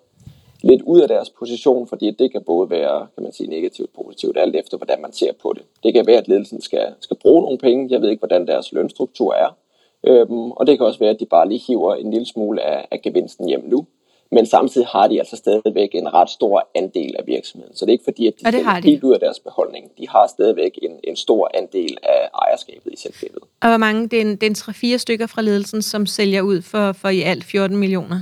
[0.64, 4.04] lidt ud af deres position, fordi det kan både være kan man sige, negativt og
[4.04, 5.64] positivt, alt efter hvordan man ser på det.
[5.84, 7.88] Det kan være, at ledelsen skal, skal bruge nogle penge.
[7.90, 9.58] Jeg ved ikke, hvordan deres lønstruktur er.
[10.04, 12.88] Øhm, og det kan også være, at de bare lige hiver en lille smule af,
[12.92, 13.86] af gevinsten hjem nu
[14.32, 17.76] men samtidig har de altså stadigvæk en ret stor andel af virksomheden.
[17.76, 19.92] Så det er ikke fordi, at de er helt ud af deres beholdning.
[19.98, 23.40] De har stadigvæk en, en stor andel af ejerskabet i selskabet.
[23.62, 24.08] Og hvor mange?
[24.08, 27.10] Det er en, det er en 3-4 stykker fra ledelsen, som sælger ud for, for
[27.10, 28.22] i alt 14 millioner?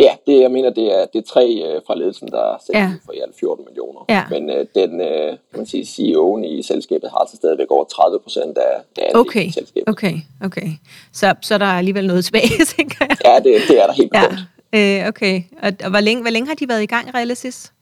[0.00, 2.92] Ja, det, jeg mener, det er, det er tre øh, fra ledelsen, der sælger ja.
[3.04, 4.04] for i alt 14 millioner.
[4.08, 4.24] Ja.
[4.30, 8.18] Men øh, den øh, kan man sige, CEO'en i selskabet har altså stadigvæk over 30
[8.20, 9.44] procent af, af okay.
[9.44, 9.88] i selskabet.
[9.88, 10.68] Okay, okay.
[11.12, 13.16] Så, så der er alligevel noget tilbage, tænker jeg.
[13.24, 14.26] Ja, det, det er der helt ja.
[14.72, 15.42] Øh, okay.
[15.62, 17.72] Og, og hvor, længe, hvor længe har de været i gang, Realisis?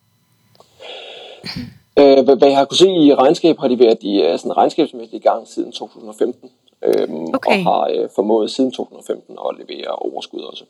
[1.99, 5.25] Øh, hvad jeg har kunne se i regnskab, har de været i uh, sådan regnskabsmæssigt
[5.25, 6.51] i gang siden 2015.
[6.85, 6.93] Øh,
[7.35, 7.59] okay.
[7.59, 10.65] Og har uh, formået siden 2015 at levere overskud også.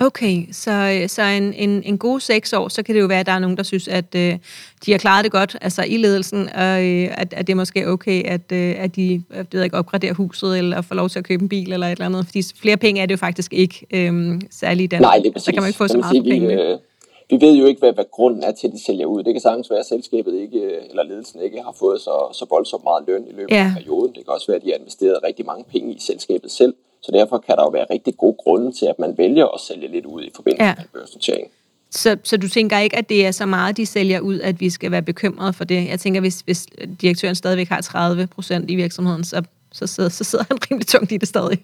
[0.00, 3.26] Okay, så, så en, en, en god seks år, så kan det jo være, at
[3.26, 4.38] der er nogen, der synes, at øh,
[4.86, 7.88] de har klaret det godt, altså i ledelsen, og øh, at, at det er måske
[7.88, 11.24] okay, at, øh, at de jeg ved ikke, opgraderer huset, eller får lov til at
[11.24, 13.86] købe en bil, eller et eller andet, fordi flere penge er det jo faktisk ikke,
[13.90, 15.10] øh, særligt i Danmark.
[15.10, 15.44] Nej, det er præcis.
[15.44, 16.54] Så kan man ikke få så meget sige, pengene.
[16.54, 16.78] Vi, øh,
[17.30, 19.22] vi ved jo ikke, hvad, hvad grunden er til, at de sælger ud.
[19.22, 22.84] Det kan sagtens være, at selskabet ikke, eller ledelsen ikke har fået så, så voldsomt
[22.84, 23.72] meget løn i løbet ja.
[23.76, 24.14] af perioden.
[24.14, 26.74] Det kan også være, at de har investeret rigtig mange penge i selskabet selv.
[27.02, 29.88] Så derfor kan der jo være rigtig gode grunde til, at man vælger at sælge
[29.88, 30.74] lidt ud i forbindelse ja.
[30.76, 31.50] med børsnotering.
[31.90, 34.70] Så, så du tænker ikke, at det er så meget, de sælger ud, at vi
[34.70, 35.88] skal være bekymrede for det?
[35.88, 36.66] Jeg tænker, hvis, hvis
[37.00, 41.12] direktøren stadigvæk har 30 procent i virksomheden, så, så, sidder, så sidder han rimelig tungt
[41.12, 41.58] i det stadig.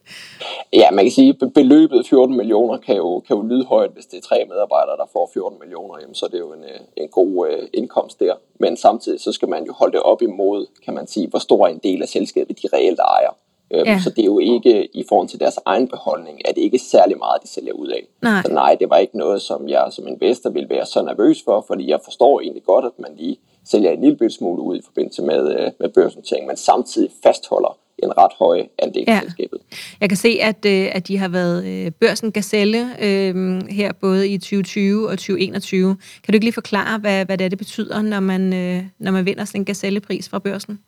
[0.72, 4.06] Ja, man kan sige, at beløbet 14 millioner kan jo, kan jo lyde højt, hvis
[4.06, 6.80] det er tre medarbejdere, der får 14 millioner, jamen, så er det jo en, øh,
[6.96, 8.34] en god uh, indkomst der.
[8.60, 11.68] Men samtidig så skal man jo holde det op imod, kan man sige, hvor stor
[11.68, 13.36] en del af selskabet de reelt ejer.
[13.74, 14.00] Øhm, ja.
[14.04, 17.18] Så det er jo ikke i forhold til deres egen beholdning, at det ikke særlig
[17.18, 18.02] meget, de sælger ud af.
[18.22, 18.42] Nej.
[18.42, 21.64] Så nej, det var ikke noget, som jeg som investor ville være så nervøs for,
[21.66, 25.22] fordi jeg forstår egentlig godt, at man lige sælger en lille smule ud i forbindelse
[25.22, 29.20] med, øh, med børsnotering, men samtidig fastholder en ret høj andel ja.
[29.20, 29.60] selskabet.
[30.00, 34.28] Jeg kan se, at, øh, at de har været øh, børsen Gazelle øh, her både
[34.28, 35.96] i 2020 og 2021.
[36.24, 39.12] Kan du ikke lige forklare, hvad, hvad det, er, det betyder, når man, øh, når
[39.12, 40.78] man vinder sådan en Gazelle-pris fra børsen?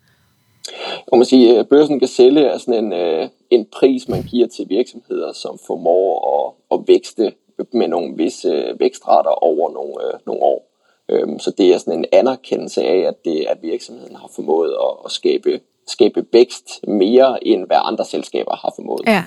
[1.12, 4.68] Man må sige, at børsen Gazelle er sådan en, øh, en pris, man giver til
[4.68, 7.32] virksomheder, som formår at, at vækste
[7.72, 10.68] med nogle visse øh, vækstrater over nogle, øh, nogle år.
[11.08, 14.96] Øhm, så det er sådan en anerkendelse af, at, det, at virksomheden har formået at,
[15.04, 19.02] at skabe, skabe vækst mere, end hvad andre selskaber har formået.
[19.06, 19.24] Ja,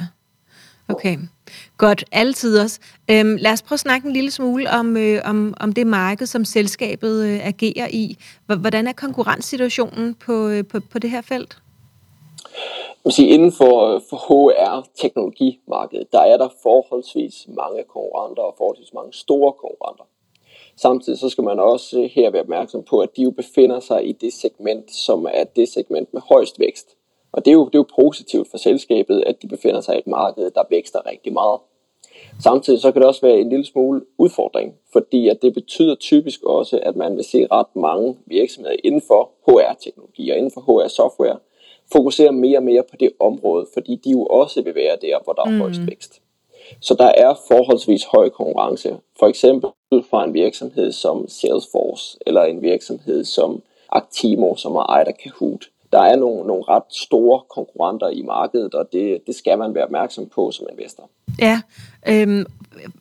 [0.91, 1.17] okay.
[1.77, 2.79] Godt, altid også.
[3.11, 6.27] Øhm, lad os prøve at snakke en lille smule om, øh, om, om det marked,
[6.27, 8.17] som selskabet øh, agerer i.
[8.59, 11.57] Hvordan er konkurrencesituationen på, øh, på, på det her felt?
[13.05, 19.13] Jeg sige, inden for, for HR-teknologimarkedet, der er der forholdsvis mange konkurrenter og forholdsvis mange
[19.13, 20.03] store konkurrenter.
[20.75, 24.11] Samtidig så skal man også her være opmærksom på, at de jo befinder sig i
[24.11, 26.95] det segment, som er det segment med højst vækst.
[27.31, 29.99] Og det er, jo, det er jo positivt for selskabet, at de befinder sig i
[29.99, 31.59] et marked, der vækster rigtig meget.
[32.43, 36.43] Samtidig så kan det også være en lille smule udfordring, fordi at det betyder typisk
[36.43, 41.37] også, at man vil se ret mange virksomheder inden for HR-teknologi og inden for HR-software
[41.91, 45.33] fokusere mere og mere på det område, fordi de jo også vil være der, hvor
[45.33, 45.59] der er mm.
[45.59, 46.21] højst vækst.
[46.79, 48.97] Så der er forholdsvis høj konkurrence.
[49.19, 49.69] For eksempel
[50.09, 55.65] fra en virksomhed som Salesforce, eller en virksomhed som Actimo, som er ejet af Kahoot.
[55.91, 59.83] Der er nogle, nogle ret store konkurrenter i markedet, og det, det skal man være
[59.83, 61.09] opmærksom på som investor.
[61.39, 61.61] Ja,
[62.07, 62.45] øhm,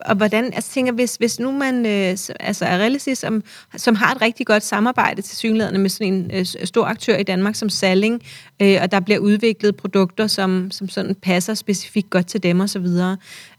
[0.01, 3.43] og hvordan, altså tænker, hvis, hvis nu man øh, altså er som,
[3.77, 7.23] som har et rigtig godt samarbejde til synlæderne med sådan en øh, stor aktør i
[7.23, 8.23] Danmark som Salling,
[8.63, 12.87] øh, og der bliver udviklet produkter, som, som sådan passer specifikt godt til dem osv.,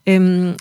[0.07, 0.53] øhm,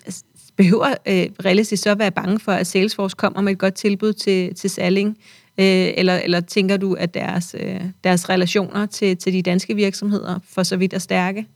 [0.57, 4.55] behøver øh, realistisk så være bange for, at Salesforce kommer med et godt tilbud til,
[4.55, 5.19] til Salling,
[5.59, 10.39] øh, eller, eller tænker du, at deres, øh, deres relationer til, til de danske virksomheder
[10.55, 11.47] for så vidt er stærke?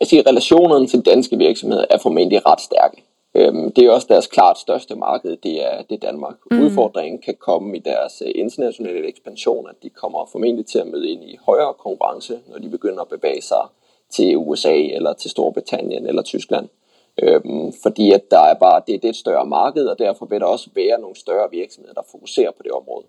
[0.00, 3.02] Altså, relationerne til danske virksomheder er formentlig ret stærke.
[3.34, 6.34] Øhm, det er også deres klart største marked, det er, det er Danmark.
[6.50, 6.62] Mm.
[6.62, 11.10] Udfordringen kan komme i deres øh, internationale ekspansion, at de kommer formentlig til at møde
[11.10, 13.64] ind i højere konkurrence, når de begynder at bevæge sig
[14.10, 16.68] til USA eller til Storbritannien eller Tyskland.
[17.22, 20.40] Øhm, fordi at der er bare, det, det er et større marked, og derfor vil
[20.40, 23.06] der også være nogle større virksomheder, der fokuserer på det område.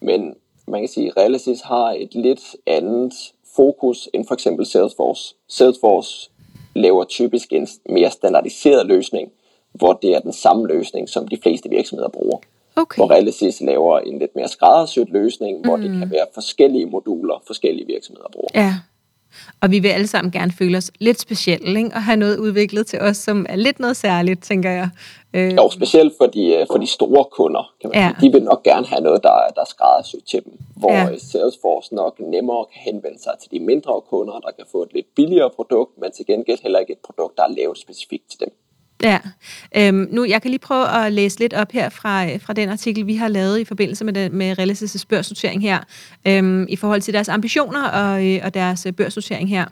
[0.00, 0.34] Men
[0.68, 3.12] man kan sige, at Realisys har et lidt andet
[3.56, 5.34] fokus end for eksempel Salesforce.
[5.48, 6.30] Salesforce
[6.74, 9.32] laver typisk en mere standardiseret løsning,
[9.72, 12.38] hvor det er den samme løsning, som de fleste virksomheder bruger.
[12.76, 12.98] Okay.
[12.98, 15.82] Hvor Realisys laver en lidt mere skræddersyet løsning, hvor mm.
[15.82, 18.48] det kan være forskellige moduler, forskellige virksomheder bruger.
[18.54, 18.74] Ja.
[19.60, 21.90] Og vi vil alle sammen gerne føle os lidt specielle, ikke?
[21.94, 24.90] og have noget udviklet til os, som er lidt noget særligt, tænker jeg.
[25.34, 25.56] Øh.
[25.56, 28.12] Jo, specielt for de, øh, for de store kunder, kan man ja.
[28.20, 28.28] sige.
[28.28, 30.52] De vil nok gerne have noget, der, der er skræddersyet til dem.
[30.76, 31.18] Hvor ja.
[31.18, 35.06] Salesforce nok nemmere kan henvende sig til de mindre kunder, der kan få et lidt
[35.16, 38.52] billigere produkt, men til gengæld heller ikke et produkt, der er lavet specifikt til dem.
[39.02, 39.18] Ja,
[39.76, 42.68] øhm, nu jeg kan lige prøve at læse lidt op her fra, øh, fra den
[42.68, 45.78] artikel, vi har lavet i forbindelse med, den, med Realisis øh, børsnotering her,
[46.26, 49.64] øhm, i forhold til deres ambitioner og, øh, og deres øh, børsnotering her.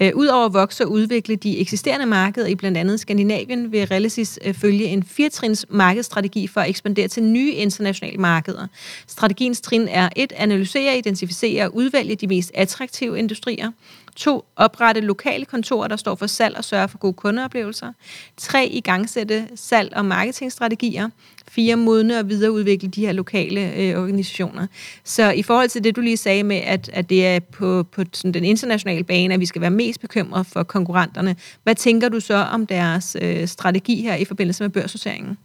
[0.00, 4.38] Øh, Udover at vokse og udvikle de eksisterende markeder i blandt andet Skandinavien, vil Relicis
[4.44, 8.66] øh, følge en firetrins markedsstrategi for at ekspandere til nye internationale markeder.
[9.06, 10.32] Strategiens trin er 1.
[10.36, 13.70] Analysere, identificere og udvælge de mest attraktive industrier.
[14.16, 14.44] 2.
[14.56, 17.92] Oprette lokale kontorer, der står for salg og sørge for gode kundeoplevelser.
[18.36, 18.66] 3.
[18.66, 21.08] Igangsætte salg- og marketingstrategier.
[21.48, 21.76] 4.
[21.76, 24.66] Modne og videreudvikle de her lokale øh, organisationer.
[25.04, 28.02] Så i forhold til det, du lige sagde med, at, at det er på, på
[28.12, 32.20] sådan den internationale bane, at vi skal være mest bekymret for konkurrenterne, hvad tænker du
[32.20, 35.38] så om deres øh, strategi her i forbindelse med børsnoteringen?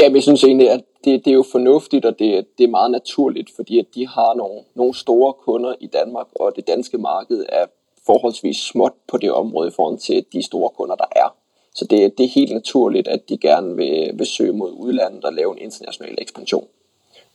[0.00, 2.90] Ja, jeg synes egentlig, at det, det er jo fornuftigt, og det, det er meget
[2.90, 7.44] naturligt, fordi at de har nogle, nogle store kunder i Danmark, og det danske marked
[7.48, 7.66] er
[8.06, 11.34] forholdsvis småt på det område i forhold til de store kunder, der er.
[11.74, 15.32] Så det, det er helt naturligt, at de gerne vil, vil søge mod udlandet og
[15.32, 16.66] lave en international ekspansion.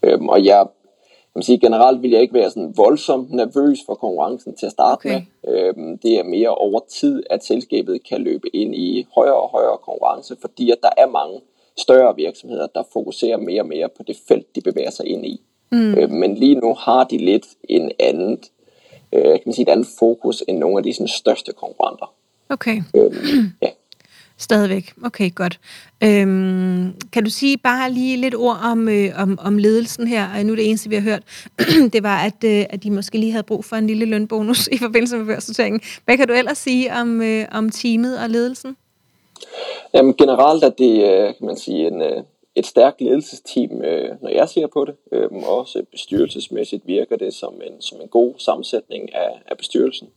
[0.03, 0.67] Øhm, og jeg,
[1.35, 4.99] vil sige, generelt vil jeg ikke være sådan voldsomt nervøs for konkurrencen til at starte
[4.99, 5.21] okay.
[5.43, 5.53] med.
[5.55, 9.77] Øhm, det er mere over tid, at selskabet kan løbe ind i højere og højere
[9.77, 11.41] konkurrence, fordi at der er mange
[11.77, 15.41] større virksomheder, der fokuserer mere og mere på det felt, de bevæger sig ind i.
[15.71, 15.93] Mm.
[15.93, 18.39] Øh, men lige nu har de lidt en anden,
[19.13, 22.13] øh, kan man sige, et andet fokus end nogle af de sådan, største konkurrenter.
[22.49, 22.81] Okay.
[22.95, 23.11] Øh,
[23.61, 23.69] ja.
[24.43, 24.93] Stadigvæk.
[25.05, 25.59] Okay, godt.
[26.03, 30.43] Øhm, kan du sige bare lige lidt ord om, øh, om, om ledelsen her?
[30.43, 31.23] Nu er det eneste, vi har hørt,
[31.93, 34.77] det var, at, øh, at de måske lige havde brug for en lille lønbonus i
[34.77, 35.81] forbindelse med børsnoteringen.
[36.05, 38.77] Hvad kan du ellers sige om, øh, om teamet og ledelsen?
[39.93, 42.23] Jamen, generelt er det, øh, kan man sige, en, øh,
[42.55, 44.95] et stærkt ledelsesteam, øh, når jeg ser på det.
[45.11, 50.07] Øhm, også bestyrelsesmæssigt virker det som en, som en god sammensætning af, af bestyrelsen.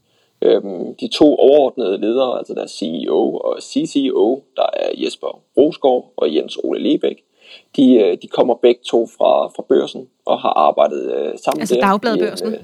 [1.00, 6.58] De to overordnede ledere, altså der CEO og CCO, der er Jesper Rosgaard og Jens
[6.64, 7.24] Ole Lebæk,
[7.76, 11.02] de, de kommer begge to fra, fra børsen og har arbejdet
[11.40, 11.86] sammen altså der.
[11.86, 12.54] Altså Dagbladbørsen?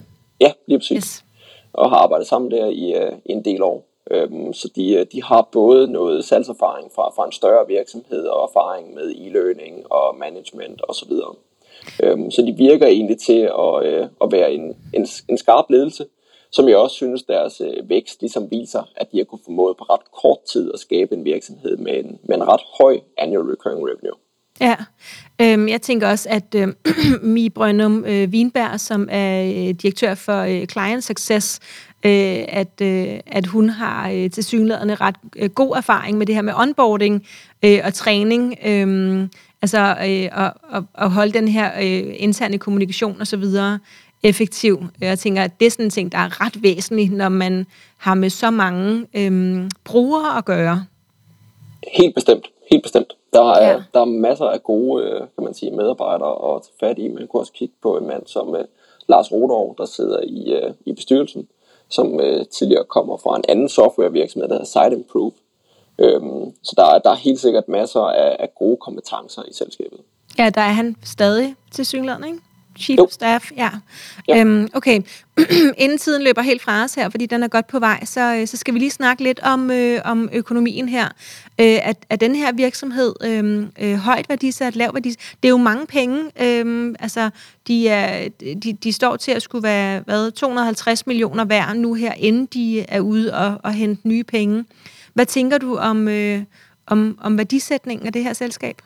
[0.41, 0.97] Ja, lige præcis.
[0.97, 1.25] Yes.
[1.73, 3.85] Og har arbejdet sammen der i, i en del år.
[4.11, 8.51] Øhm, så de, øh, de har både noget salgserfaring fra, fra en større virksomhed og
[8.51, 11.09] erfaring med e-learning og management osv.
[11.09, 11.37] Så,
[12.03, 16.07] øhm, så de virker egentlig til at, øh, at være en, en, en skarp ledelse,
[16.53, 19.85] som jeg også synes deres øh, vækst ligesom viser, at de har kunnet formået på
[19.85, 23.81] ret kort tid at skabe en virksomhed med en, med en ret høj annual recurring
[23.81, 24.19] revenue.
[24.61, 24.77] Ja,
[25.41, 26.69] øhm, jeg tænker også, at øh,
[27.35, 31.61] Mi Brønum øh, Wienberg, som er øh, direktør for øh, Client Success,
[32.07, 36.35] øh, at, øh, at hun har øh, til synligheden ret øh, god erfaring med det
[36.35, 37.27] her med onboarding
[37.65, 39.29] øh, og træning, øh,
[39.63, 43.79] altså øh, at, at, holde den her øh, interne kommunikation og så videre
[44.23, 44.85] effektiv.
[45.01, 48.15] Jeg tænker, at det er sådan en ting, der er ret væsentligt, når man har
[48.15, 50.85] med så mange øh, brugere at gøre.
[51.93, 53.13] Helt bestemt, helt bestemt.
[53.33, 53.83] Der er, ja.
[53.95, 57.09] der er masser af gode øh, kan man sige, medarbejdere at tage fat i.
[57.09, 58.57] Man kunne også kigge på en mand som uh,
[59.09, 61.49] Lars Rodov, der sidder i, uh, i bestyrelsen,
[61.89, 65.33] som øh, tidligere kommer fra en anden softwarevirksomhed, der hedder Site Improve.
[65.99, 70.01] Øhm, så der er, der er helt sikkert masser af, af gode kompetencer i selskabet.
[70.39, 72.39] Ja, der er han stadig til synligheden, ikke?
[72.79, 73.09] Chief jo.
[73.11, 73.71] Staff, ja.
[74.29, 74.41] ja.
[74.41, 75.01] Øhm, okay,
[75.83, 78.47] inden tiden løber helt fra os her, fordi den er godt på vej, så, øh,
[78.47, 81.05] så skal vi lige snakke lidt om, øh, om økonomien her.
[81.61, 85.57] Øh, at, at den her virksomhed øh, øh, højt værdisat, lav værdisat, det er jo
[85.57, 86.25] mange penge.
[86.43, 87.31] Øh, altså,
[87.67, 88.29] de, er,
[88.63, 92.81] de, de står til at skulle være hvad, 250 millioner værd nu her, inden de
[92.81, 94.65] er ude og, og hente nye penge.
[95.15, 96.43] Hvad tænker du om, øh,
[96.87, 98.83] om, om værdisætningen af det her selskab?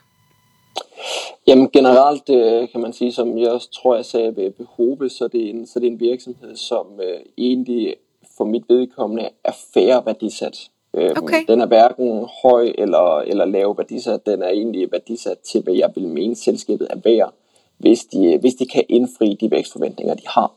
[1.47, 5.29] Jamen generelt øh, kan man sige, som jeg også tror, jeg sagde ved Behove, så
[5.29, 7.95] det er en, så det er en virksomhed, som øh, egentlig
[8.37, 10.71] for mit vedkommende er færre værdisat.
[10.95, 11.45] Øhm, okay.
[11.49, 14.27] Den er hverken høj eller, eller lav værdisat.
[14.27, 17.33] Den er egentlig værdisat til, hvad jeg vil mene, selskabet er værd,
[17.79, 20.53] hvis de, hvis de kan indfri de vækstforventninger, de har.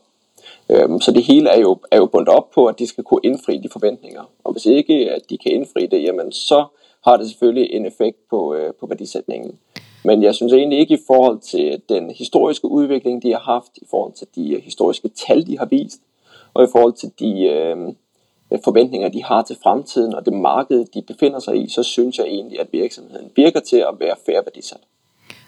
[0.70, 3.20] Øhm, så det hele er jo, er jo bundet op på, at de skal kunne
[3.24, 4.30] indfri de forventninger.
[4.44, 6.64] Og hvis ikke at de kan indfri det, jamen så
[7.04, 9.58] har det selvfølgelig en effekt på, øh, på værdisætningen.
[10.04, 13.86] Men jeg synes egentlig ikke i forhold til den historiske udvikling, de har haft, i
[13.90, 16.00] forhold til de øh, historiske tal, de har vist,
[16.54, 17.76] og i forhold til de øh,
[18.64, 22.26] forventninger, de har til fremtiden og det marked, de befinder sig i, så synes jeg
[22.26, 24.80] egentlig, at virksomheden virker til at være færre værdisat.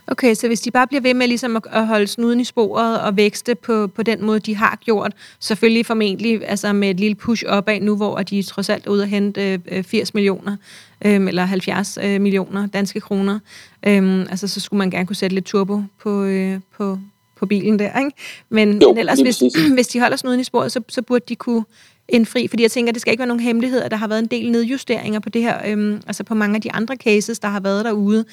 [0.07, 3.17] Okay, så hvis de bare bliver ved med ligesom at holde snuden i sporet og
[3.17, 7.45] vækste på, på den måde, de har gjort, selvfølgelig formentlig altså med et lille push
[7.49, 10.57] opad nu, hvor de trods alt er ude at hente 80 øh, millioner,
[11.05, 13.38] øh, eller 70 øh, millioner danske kroner,
[13.87, 16.99] øh, altså så skulle man gerne kunne sætte lidt turbo på, øh, på,
[17.37, 18.11] på bilen der, ikke?
[18.49, 19.43] Men, jo, men ellers, hvis,
[19.75, 21.65] hvis de holder snuden i sporet, så, så burde de kunne
[22.09, 24.27] indfri, fordi jeg tænker, det skal ikke være nogen hemmelighed, at der har været en
[24.27, 27.61] del nedjusteringer på det her, øhm, altså på mange af de andre cases, der har
[27.61, 28.25] været derude,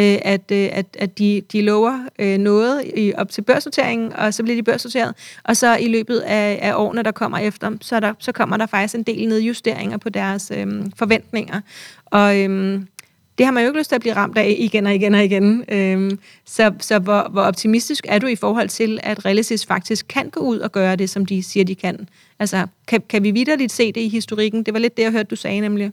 [0.00, 4.34] øh, at, øh, at, at de, de lover øh, noget i, op til børsnoteringen, og
[4.34, 8.00] så bliver de børsnoteret, og så i løbet af, af årene, der kommer efter, så,
[8.00, 11.60] der, så kommer der faktisk en del nedjusteringer på deres øhm, forventninger.
[12.06, 12.86] Og øhm,
[13.38, 15.24] det har man jo ikke lyst til at blive ramt af igen og igen og
[15.24, 15.64] igen.
[15.68, 20.30] Øhm, så så hvor, hvor optimistisk er du i forhold til, at Realisys faktisk kan
[20.30, 22.08] gå ud og gøre det, som de siger, de kan?
[22.38, 24.62] Altså, kan, kan vi vidderligt se det i historikken?
[24.62, 25.92] Det var lidt det, jeg hørte, du sagde nemlig.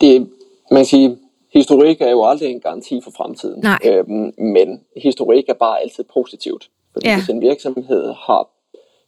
[0.00, 0.28] Det,
[0.70, 1.16] man kan sige,
[1.52, 3.60] historik er jo aldrig en garanti for fremtiden.
[3.62, 3.78] Nej.
[3.84, 6.70] Øhm, men historik er bare altid positivt.
[6.92, 7.16] Fordi ja.
[7.16, 8.48] hvis en virksomhed har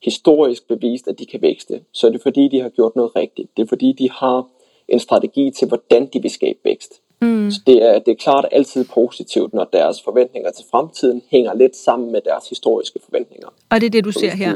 [0.05, 3.57] historisk bevist, at de kan vækste, så er det fordi, de har gjort noget rigtigt.
[3.57, 4.45] Det er fordi, de har
[4.89, 7.01] en strategi til, hvordan de vil skabe vækst.
[7.23, 7.51] Mm.
[7.51, 11.77] Så det er, det er klart altid positivt, når deres forventninger til fremtiden hænger lidt
[11.77, 13.49] sammen med deres historiske forventninger.
[13.71, 14.55] Og det er det, du ser her?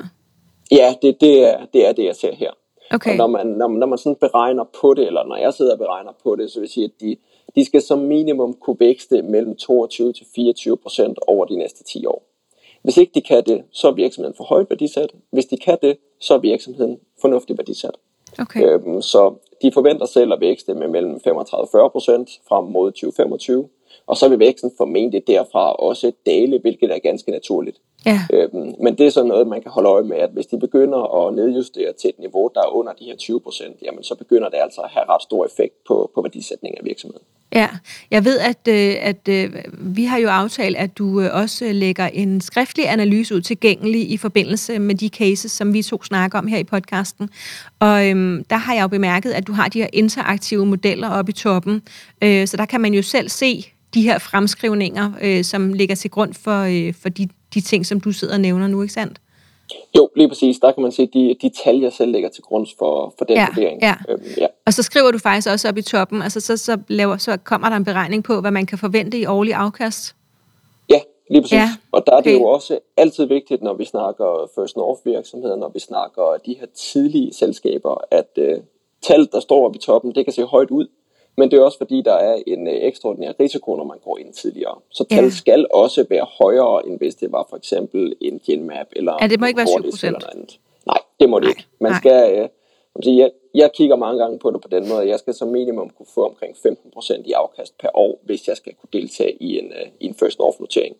[0.70, 2.50] Ja, det, det, er, det er det, jeg ser her.
[2.90, 3.10] Okay.
[3.10, 5.78] Og når man, når, når man sådan beregner på det, eller når jeg sidder og
[5.78, 7.16] beregner på det, så vil jeg sige, at de,
[7.54, 12.06] de skal som minimum kunne vækste mellem 22 til 24 procent over de næste 10
[12.06, 12.22] år.
[12.82, 15.10] Hvis ikke de kan det, så er virksomheden for højt værdisat.
[15.30, 17.94] Hvis de kan det, så er virksomheden fornuftigt værdisat.
[18.38, 18.62] Okay.
[18.62, 23.68] Øhm, så de forventer selv at vækste med mellem 35 procent frem mod 2025.
[24.10, 27.76] Og så vil væksten formentlig derfra også dale, hvilket er ganske naturligt.
[28.06, 28.20] Ja.
[28.32, 31.26] Øhm, men det er sådan noget, man kan holde øje med, at hvis de begynder
[31.26, 34.48] at nedjustere til et niveau, der er under de her 20 procent, jamen så begynder
[34.48, 37.22] det altså at have ret stor effekt på, på værdisætningen af virksomheden.
[37.54, 37.68] Ja,
[38.10, 39.64] jeg ved, at, øh, at øh,
[39.96, 44.16] vi har jo aftalt, at du øh, også lægger en skriftlig analyse ud tilgængelig i
[44.16, 47.30] forbindelse med de cases, som vi to snakker om her i podcasten.
[47.80, 51.30] Og øhm, der har jeg jo bemærket, at du har de her interaktive modeller oppe
[51.30, 51.82] i toppen,
[52.22, 56.10] øh, så der kan man jo selv se de her fremskrivninger, øh, som ligger til
[56.10, 59.20] grund for, øh, for de, de ting, som du sidder og nævner nu, ikke sandt?
[59.96, 60.58] Jo, lige præcis.
[60.58, 63.36] Der kan man se de, de tal, jeg selv lægger til grund for, for den
[63.36, 63.82] Ja, vurdering.
[63.82, 63.94] ja.
[64.08, 64.46] Øhm, ja.
[64.66, 67.68] Og så skriver du faktisk også op i toppen, altså så, så, laver, så kommer
[67.68, 70.16] der en beregning på, hvad man kan forvente i årlig afkast.
[70.88, 71.00] Ja,
[71.30, 71.52] lige præcis.
[71.56, 72.40] Ja, og der er det okay.
[72.40, 76.66] jo også altid vigtigt, når vi snakker First North virksomheder, når vi snakker de her
[76.76, 78.58] tidlige selskaber, at øh,
[79.02, 80.86] tallet, der står oppe i toppen, det kan se højt ud.
[81.40, 84.32] Men det er også fordi, der er en øh, ekstraordinær risiko, når man går ind
[84.32, 84.74] tidligere.
[84.90, 85.14] Så Ja.
[85.16, 89.26] tallet skal også være højere, end hvis det var for eksempel en Genmap eller Ja,
[89.26, 90.06] det må ikke være Cordis 7%.
[90.06, 90.58] eller noget andet.
[90.86, 91.64] Nej, det må det Nej, ikke.
[91.80, 91.98] Man nej.
[92.00, 92.48] skal,
[93.06, 95.08] øh, jeg, jeg, kigger mange gange på det på den måde.
[95.08, 98.72] Jeg skal som minimum kunne få omkring 15% i afkast per år, hvis jeg skal
[98.80, 100.94] kunne deltage i en, øh, i en First North-notering.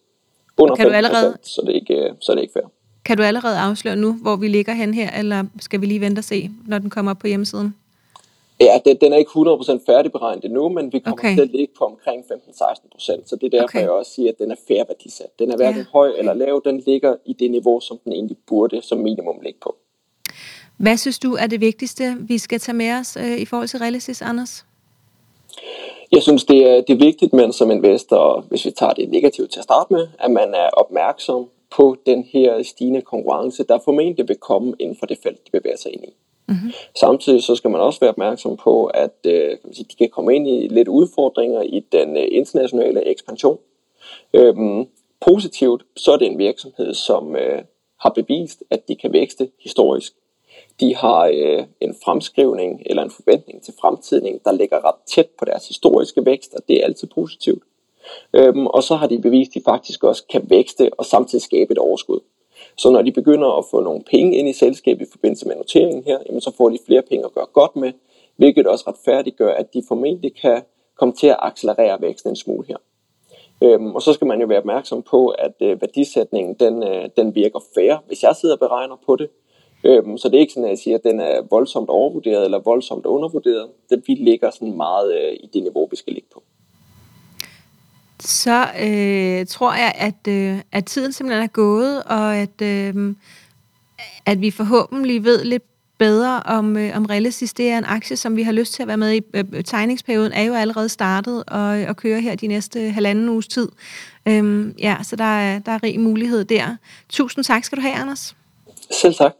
[0.58, 2.64] Under Kan du 15%, allerede- så, er det ikke, øh, så er det ikke fair.
[3.04, 6.20] Kan du allerede afsløre nu, hvor vi ligger hen her, eller skal vi lige vente
[6.20, 7.74] og se, når den kommer op på hjemmesiden?
[8.60, 11.34] Ja, den, den er ikke 100% færdigberegnet endnu, men vi kommer Okay.
[11.34, 13.80] til at ligge på omkring 15-16%, så det er derfor, Okay.
[13.80, 15.38] jeg også siger, at den er fair værdisat.
[15.38, 15.86] Den er hverken Ja.
[15.92, 19.58] høj eller lav, den ligger i det niveau, som den egentlig burde som minimum ligge
[19.62, 19.76] på.
[20.78, 23.78] Hvad synes du er det vigtigste, vi skal tage med os øh, i forhold til
[23.78, 24.66] Realisys, Anders?
[26.12, 29.50] Jeg synes, det er, det er vigtigt, men som investor, hvis vi tager det negativt
[29.52, 34.28] til at starte med, at man er opmærksom på den her stigende konkurrence, der formentlig
[34.28, 36.14] vil komme inden for det felt, de bevæger sig ind i.
[36.50, 36.72] Mm-hmm.
[37.00, 40.08] Samtidig så skal man også være opmærksom på, at øh, kan man sige, de kan
[40.08, 43.58] komme ind i lidt udfordringer i den øh, internationale ekspansion.
[44.34, 44.86] Øhm,
[45.20, 47.62] positivt, så er det en virksomhed, som øh,
[48.00, 50.12] har bevist, at de kan vækste historisk.
[50.80, 55.44] De har øh, en fremskrivning eller en forventning til fremtiden, der ligger ret tæt på
[55.44, 57.62] deres historiske vækst, og det er altid positivt.
[58.34, 61.72] Øhm, og så har de bevist, at de faktisk også kan vækste og samtidig skabe
[61.72, 62.20] et overskud.
[62.76, 66.04] Så når de begynder at få nogle penge ind i selskabet i forbindelse med noteringen
[66.04, 67.92] her, jamen så får de flere penge at gøre godt med,
[68.36, 70.62] hvilket også retfærdiggør, at de formentlig kan
[70.98, 72.76] komme til at accelerere væksten en smule her.
[73.62, 77.34] Øhm, og så skal man jo være opmærksom på, at øh, værdisætningen den, øh, den
[77.34, 79.28] virker fair, hvis jeg sidder og beregner på det.
[79.84, 82.58] Øhm, så det er ikke sådan, at jeg siger, at den er voldsomt overvurderet eller
[82.58, 83.68] voldsomt undervurderet.
[83.90, 86.42] Det, vi ligger sådan meget øh, i det niveau, vi skal ligge på.
[88.20, 93.14] Så øh, tror jeg, at, øh, at tiden simpelthen er gået, og at, øh,
[94.26, 95.62] at vi forhåbentlig ved lidt
[95.98, 97.52] bedre om, øh, om Realisys.
[97.52, 99.20] Det er en aktie, som vi har lyst til at være med i.
[99.34, 103.48] Øh, øh, tegningsperioden er jo allerede startet og, og kører her de næste halvanden uges
[103.48, 103.68] tid.
[104.26, 106.76] Øhm, ja, så der er, der er rig mulighed der.
[107.08, 108.36] Tusind tak skal du have, Anders.
[109.00, 109.32] Selv tak.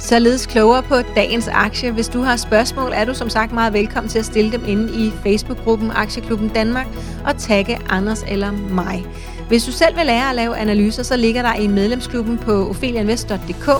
[0.00, 1.92] Således klogere på dagens aktie.
[1.92, 5.06] Hvis du har spørgsmål, er du som sagt meget velkommen til at stille dem inde
[5.06, 6.86] i Facebook-gruppen Aktieklubben Danmark
[7.26, 9.06] og tagge Anders eller mig.
[9.48, 13.70] Hvis du selv vil lære at lave analyser, så ligger der i medlemsklubben på ophelianvest.dk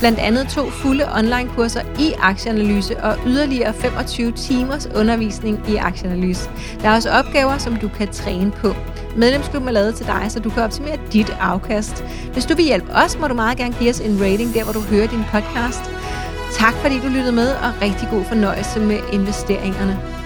[0.00, 6.50] blandt andet to fulde online-kurser i aktieanalyse og yderligere 25 timers undervisning i aktieanalyse.
[6.82, 8.74] Der er også opgaver, som du kan træne på.
[9.16, 12.04] Medlemsklubben er lavet til dig, så du kan optimere dit afkast.
[12.32, 14.72] Hvis du vil hjælpe os, må du meget gerne give os en rating der, hvor
[14.72, 15.90] du hører din podcast.
[16.52, 20.19] Tak fordi du lyttede med, og rigtig god fornøjelse med investeringerne.